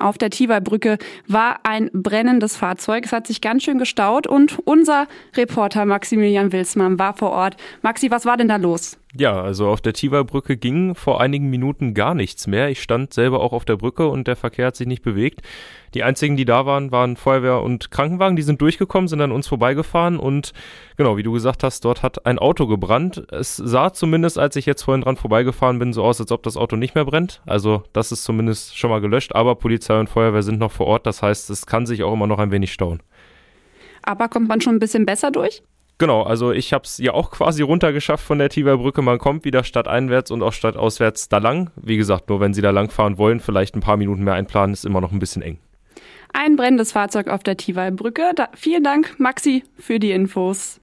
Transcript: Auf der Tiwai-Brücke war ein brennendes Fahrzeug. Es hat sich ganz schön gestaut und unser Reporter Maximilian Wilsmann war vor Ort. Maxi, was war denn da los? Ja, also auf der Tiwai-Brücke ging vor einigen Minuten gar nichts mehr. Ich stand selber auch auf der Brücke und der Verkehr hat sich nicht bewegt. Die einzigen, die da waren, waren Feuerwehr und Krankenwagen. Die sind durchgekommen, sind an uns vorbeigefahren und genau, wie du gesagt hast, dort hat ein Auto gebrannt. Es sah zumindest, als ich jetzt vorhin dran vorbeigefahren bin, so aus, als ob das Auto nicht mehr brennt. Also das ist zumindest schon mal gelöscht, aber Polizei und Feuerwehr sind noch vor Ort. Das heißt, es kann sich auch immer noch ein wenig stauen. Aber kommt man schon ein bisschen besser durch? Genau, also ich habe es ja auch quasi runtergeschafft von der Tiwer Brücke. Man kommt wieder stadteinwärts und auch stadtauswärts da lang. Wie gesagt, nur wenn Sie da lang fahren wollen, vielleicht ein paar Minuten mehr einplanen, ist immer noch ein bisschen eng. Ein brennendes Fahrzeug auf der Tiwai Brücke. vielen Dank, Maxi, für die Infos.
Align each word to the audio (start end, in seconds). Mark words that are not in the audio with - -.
Auf 0.00 0.16
der 0.16 0.30
Tiwai-Brücke 0.30 0.96
war 1.26 1.60
ein 1.64 1.90
brennendes 1.92 2.56
Fahrzeug. 2.56 3.04
Es 3.06 3.12
hat 3.12 3.26
sich 3.26 3.40
ganz 3.40 3.64
schön 3.64 3.78
gestaut 3.78 4.28
und 4.28 4.58
unser 4.64 5.08
Reporter 5.36 5.86
Maximilian 5.86 6.52
Wilsmann 6.52 7.00
war 7.00 7.14
vor 7.14 7.32
Ort. 7.32 7.56
Maxi, 7.82 8.10
was 8.10 8.24
war 8.24 8.36
denn 8.36 8.46
da 8.46 8.56
los? 8.56 8.96
Ja, 9.18 9.42
also 9.42 9.66
auf 9.66 9.80
der 9.80 9.94
Tiwai-Brücke 9.94 10.56
ging 10.56 10.94
vor 10.94 11.20
einigen 11.20 11.50
Minuten 11.50 11.92
gar 11.92 12.14
nichts 12.14 12.46
mehr. 12.46 12.68
Ich 12.68 12.80
stand 12.80 13.12
selber 13.12 13.40
auch 13.40 13.52
auf 13.52 13.64
der 13.64 13.76
Brücke 13.76 14.06
und 14.06 14.28
der 14.28 14.36
Verkehr 14.36 14.68
hat 14.68 14.76
sich 14.76 14.86
nicht 14.86 15.02
bewegt. 15.02 15.42
Die 15.94 16.04
einzigen, 16.04 16.36
die 16.36 16.44
da 16.44 16.66
waren, 16.66 16.92
waren 16.92 17.16
Feuerwehr 17.16 17.62
und 17.62 17.90
Krankenwagen. 17.90 18.36
Die 18.36 18.42
sind 18.42 18.60
durchgekommen, 18.60 19.08
sind 19.08 19.20
an 19.20 19.32
uns 19.32 19.48
vorbeigefahren 19.48 20.20
und 20.20 20.52
genau, 20.96 21.16
wie 21.16 21.24
du 21.24 21.32
gesagt 21.32 21.64
hast, 21.64 21.84
dort 21.84 22.04
hat 22.04 22.26
ein 22.26 22.38
Auto 22.38 22.68
gebrannt. 22.68 23.26
Es 23.32 23.56
sah 23.56 23.92
zumindest, 23.92 24.38
als 24.38 24.54
ich 24.54 24.66
jetzt 24.66 24.84
vorhin 24.84 25.02
dran 25.02 25.16
vorbeigefahren 25.16 25.80
bin, 25.80 25.92
so 25.92 26.04
aus, 26.04 26.20
als 26.20 26.30
ob 26.30 26.44
das 26.44 26.56
Auto 26.56 26.76
nicht 26.76 26.94
mehr 26.94 27.04
brennt. 27.04 27.42
Also 27.44 27.82
das 27.92 28.12
ist 28.12 28.22
zumindest 28.22 28.78
schon 28.78 28.90
mal 28.90 29.00
gelöscht, 29.00 29.34
aber 29.34 29.56
Polizei 29.56 29.98
und 29.98 30.08
Feuerwehr 30.08 30.44
sind 30.44 30.60
noch 30.60 30.70
vor 30.70 30.86
Ort. 30.86 31.06
Das 31.06 31.22
heißt, 31.22 31.50
es 31.50 31.66
kann 31.66 31.86
sich 31.86 32.04
auch 32.04 32.12
immer 32.12 32.28
noch 32.28 32.38
ein 32.38 32.52
wenig 32.52 32.72
stauen. 32.72 33.02
Aber 34.04 34.28
kommt 34.28 34.46
man 34.46 34.60
schon 34.60 34.76
ein 34.76 34.80
bisschen 34.80 35.06
besser 35.06 35.32
durch? 35.32 35.64
Genau, 35.98 36.22
also 36.22 36.52
ich 36.52 36.72
habe 36.72 36.84
es 36.84 36.98
ja 36.98 37.12
auch 37.12 37.32
quasi 37.32 37.62
runtergeschafft 37.62 38.24
von 38.24 38.38
der 38.38 38.48
Tiwer 38.48 38.78
Brücke. 38.78 39.02
Man 39.02 39.18
kommt 39.18 39.44
wieder 39.44 39.64
stadteinwärts 39.64 40.30
und 40.30 40.42
auch 40.42 40.52
stadtauswärts 40.52 41.28
da 41.28 41.38
lang. 41.38 41.70
Wie 41.74 41.96
gesagt, 41.96 42.28
nur 42.28 42.38
wenn 42.40 42.54
Sie 42.54 42.62
da 42.62 42.70
lang 42.70 42.90
fahren 42.90 43.18
wollen, 43.18 43.40
vielleicht 43.40 43.74
ein 43.74 43.80
paar 43.80 43.96
Minuten 43.96 44.22
mehr 44.22 44.34
einplanen, 44.34 44.72
ist 44.72 44.84
immer 44.84 45.00
noch 45.00 45.10
ein 45.10 45.18
bisschen 45.18 45.42
eng. 45.42 45.58
Ein 46.32 46.56
brennendes 46.56 46.92
Fahrzeug 46.92 47.28
auf 47.28 47.42
der 47.42 47.56
Tiwai 47.56 47.90
Brücke. 47.90 48.30
vielen 48.54 48.84
Dank, 48.84 49.18
Maxi, 49.18 49.64
für 49.76 49.98
die 49.98 50.12
Infos. 50.12 50.76